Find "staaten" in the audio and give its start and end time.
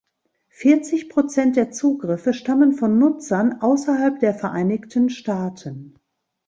5.11-5.99